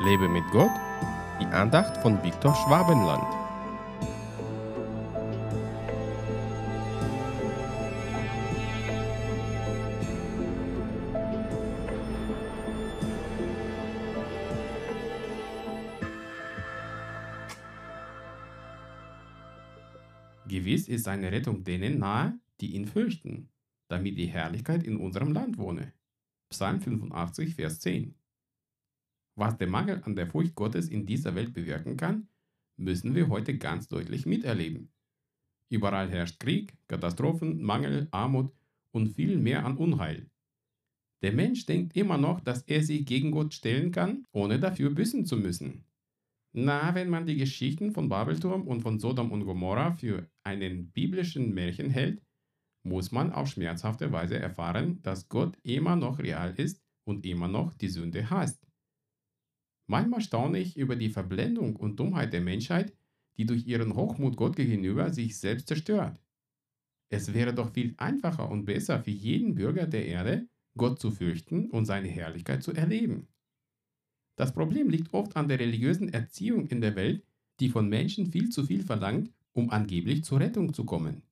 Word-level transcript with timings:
Lebe 0.00 0.28
mit 0.28 0.44
Gott, 0.52 0.70
die 1.40 1.46
Andacht 1.46 1.96
von 2.02 2.22
Viktor 2.22 2.54
Schwabenland. 2.54 3.24
Gewiss 20.46 20.86
ist 20.86 21.04
seine 21.04 21.32
Rettung 21.32 21.64
denen 21.64 21.98
nahe, 21.98 22.38
die 22.60 22.76
ihn 22.76 22.86
fürchten, 22.86 23.48
damit 23.88 24.16
die 24.16 24.26
Herrlichkeit 24.26 24.84
in 24.84 24.96
unserem 24.96 25.32
Land 25.32 25.58
wohne. 25.58 25.92
Psalm 26.50 26.80
85, 26.80 27.56
Vers 27.56 27.80
10. 27.80 28.14
Was 29.38 29.56
der 29.56 29.68
Mangel 29.68 30.02
an 30.02 30.16
der 30.16 30.26
Furcht 30.26 30.56
Gottes 30.56 30.88
in 30.88 31.06
dieser 31.06 31.36
Welt 31.36 31.54
bewirken 31.54 31.96
kann, 31.96 32.26
müssen 32.76 33.14
wir 33.14 33.28
heute 33.28 33.56
ganz 33.56 33.86
deutlich 33.86 34.26
miterleben. 34.26 34.92
Überall 35.70 36.10
herrscht 36.10 36.40
Krieg, 36.40 36.76
Katastrophen, 36.88 37.62
Mangel, 37.62 38.08
Armut 38.10 38.52
und 38.90 39.14
viel 39.14 39.38
mehr 39.38 39.64
an 39.64 39.76
Unheil. 39.76 40.28
Der 41.22 41.32
Mensch 41.32 41.66
denkt 41.66 41.94
immer 41.94 42.18
noch, 42.18 42.40
dass 42.40 42.62
er 42.62 42.82
sich 42.82 43.06
gegen 43.06 43.30
Gott 43.30 43.54
stellen 43.54 43.92
kann, 43.92 44.24
ohne 44.32 44.58
dafür 44.58 44.90
büßen 44.90 45.24
zu 45.24 45.36
müssen. 45.36 45.84
Na, 46.52 46.96
wenn 46.96 47.08
man 47.08 47.24
die 47.24 47.36
Geschichten 47.36 47.92
von 47.92 48.08
Babelturm 48.08 48.66
und 48.66 48.80
von 48.80 48.98
Sodom 48.98 49.30
und 49.30 49.44
Gomorra 49.44 49.92
für 49.92 50.28
einen 50.42 50.90
biblischen 50.90 51.54
Märchen 51.54 51.90
hält, 51.90 52.20
muss 52.82 53.12
man 53.12 53.32
auf 53.32 53.46
schmerzhafte 53.50 54.10
Weise 54.10 54.36
erfahren, 54.36 55.00
dass 55.02 55.28
Gott 55.28 55.56
immer 55.62 55.94
noch 55.94 56.18
real 56.18 56.54
ist 56.56 56.82
und 57.04 57.24
immer 57.24 57.46
noch 57.46 57.72
die 57.74 57.88
Sünde 57.88 58.30
hasst. 58.30 58.67
Manchmal 59.90 60.20
staune 60.20 60.58
ich 60.58 60.76
über 60.76 60.96
die 60.96 61.08
Verblendung 61.08 61.74
und 61.76 61.98
Dummheit 61.98 62.32
der 62.32 62.42
Menschheit, 62.42 62.92
die 63.38 63.46
durch 63.46 63.66
ihren 63.66 63.94
Hochmut 63.94 64.36
Gott 64.36 64.54
gegenüber 64.54 65.12
sich 65.12 65.38
selbst 65.38 65.66
zerstört. 65.66 66.20
Es 67.10 67.32
wäre 67.32 67.54
doch 67.54 67.72
viel 67.72 67.94
einfacher 67.96 68.50
und 68.50 68.66
besser 68.66 69.02
für 69.02 69.10
jeden 69.10 69.54
Bürger 69.54 69.86
der 69.86 70.06
Erde, 70.06 70.46
Gott 70.76 71.00
zu 71.00 71.10
fürchten 71.10 71.70
und 71.70 71.86
seine 71.86 72.08
Herrlichkeit 72.08 72.62
zu 72.62 72.72
erleben. 72.72 73.28
Das 74.36 74.52
Problem 74.52 74.90
liegt 74.90 75.14
oft 75.14 75.36
an 75.36 75.48
der 75.48 75.58
religiösen 75.58 76.12
Erziehung 76.12 76.66
in 76.66 76.80
der 76.80 76.94
Welt, 76.94 77.24
die 77.58 77.70
von 77.70 77.88
Menschen 77.88 78.26
viel 78.30 78.50
zu 78.50 78.64
viel 78.64 78.82
verlangt, 78.82 79.32
um 79.52 79.70
angeblich 79.70 80.22
zur 80.22 80.40
Rettung 80.40 80.74
zu 80.74 80.84
kommen. 80.84 81.22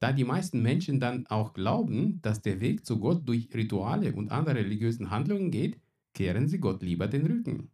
Da 0.00 0.12
die 0.12 0.24
meisten 0.24 0.62
Menschen 0.62 0.98
dann 0.98 1.28
auch 1.28 1.54
glauben, 1.54 2.20
dass 2.22 2.42
der 2.42 2.60
Weg 2.60 2.84
zu 2.84 2.98
Gott 2.98 3.26
durch 3.26 3.54
Rituale 3.54 4.12
und 4.12 4.32
andere 4.32 4.56
religiösen 4.56 5.10
Handlungen 5.10 5.52
geht, 5.52 5.78
kehren 6.14 6.48
sie 6.48 6.58
Gott 6.58 6.82
lieber 6.82 7.08
den 7.08 7.26
Rücken. 7.26 7.70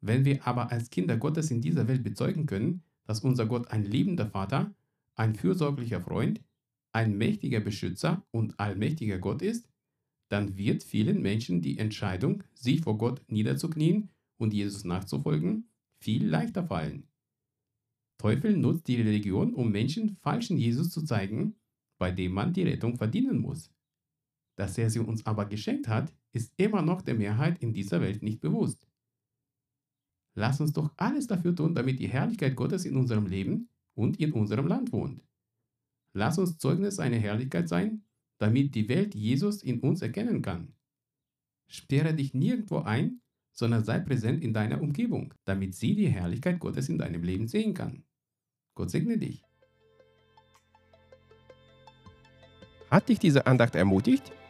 Wenn 0.00 0.24
wir 0.24 0.46
aber 0.46 0.70
als 0.70 0.90
Kinder 0.90 1.16
Gottes 1.16 1.50
in 1.50 1.60
dieser 1.60 1.88
Welt 1.88 2.02
bezeugen 2.02 2.46
können, 2.46 2.82
dass 3.04 3.20
unser 3.20 3.46
Gott 3.46 3.68
ein 3.68 3.84
liebender 3.84 4.28
Vater, 4.28 4.74
ein 5.14 5.34
fürsorglicher 5.34 6.00
Freund, 6.00 6.40
ein 6.92 7.16
mächtiger 7.16 7.60
Beschützer 7.60 8.24
und 8.30 8.58
allmächtiger 8.60 9.18
Gott 9.18 9.42
ist, 9.42 9.68
dann 10.28 10.56
wird 10.56 10.82
vielen 10.82 11.22
Menschen 11.22 11.62
die 11.62 11.78
Entscheidung, 11.78 12.44
sich 12.54 12.82
vor 12.82 12.98
Gott 12.98 13.22
niederzuknien 13.28 14.10
und 14.36 14.54
Jesus 14.54 14.84
nachzufolgen, 14.84 15.68
viel 16.00 16.26
leichter 16.26 16.66
fallen. 16.66 17.08
Teufel 18.18 18.56
nutzt 18.56 18.88
die 18.88 19.00
Religion, 19.00 19.54
um 19.54 19.70
Menschen 19.70 20.16
falschen 20.20 20.58
Jesus 20.58 20.90
zu 20.90 21.02
zeigen, 21.02 21.56
bei 21.98 22.10
dem 22.10 22.32
man 22.32 22.52
die 22.52 22.62
Rettung 22.62 22.96
verdienen 22.96 23.38
muss. 23.38 23.72
Dass 24.56 24.76
er 24.76 24.90
sie 24.90 24.98
uns 24.98 25.24
aber 25.24 25.46
geschenkt 25.46 25.88
hat, 25.88 26.12
ist 26.32 26.52
immer 26.56 26.82
noch 26.82 27.02
der 27.02 27.14
Mehrheit 27.14 27.58
in 27.62 27.72
dieser 27.72 28.00
Welt 28.00 28.22
nicht 28.22 28.40
bewusst. 28.40 28.86
Lass 30.34 30.60
uns 30.60 30.72
doch 30.72 30.92
alles 30.96 31.26
dafür 31.26 31.54
tun, 31.54 31.74
damit 31.74 31.98
die 31.98 32.08
Herrlichkeit 32.08 32.54
Gottes 32.54 32.84
in 32.84 32.96
unserem 32.96 33.26
Leben 33.26 33.68
und 33.94 34.20
in 34.20 34.32
unserem 34.32 34.66
Land 34.66 34.92
wohnt. 34.92 35.22
Lass 36.12 36.38
uns 36.38 36.58
Zeugnis 36.58 36.96
seiner 36.96 37.16
Herrlichkeit 37.16 37.68
sein 37.68 38.04
damit 38.38 38.74
die 38.74 38.88
Welt 38.88 39.14
Jesus 39.14 39.62
in 39.62 39.80
uns 39.80 40.00
erkennen 40.00 40.42
kann. 40.42 40.72
Sperre 41.66 42.14
dich 42.14 42.32
nirgendwo 42.34 42.78
ein, 42.78 43.20
sondern 43.52 43.84
sei 43.84 43.98
präsent 43.98 44.42
in 44.42 44.54
deiner 44.54 44.80
Umgebung, 44.80 45.34
damit 45.44 45.74
sie 45.74 45.94
die 45.94 46.08
Herrlichkeit 46.08 46.60
Gottes 46.60 46.88
in 46.88 46.98
deinem 46.98 47.22
Leben 47.22 47.48
sehen 47.48 47.74
kann. 47.74 48.04
Gott 48.74 48.90
segne 48.90 49.18
dich. 49.18 49.42
Hat 52.90 53.08
dich 53.08 53.18
diese 53.18 53.46
Andacht 53.46 53.74
ermutigt? 53.74 54.32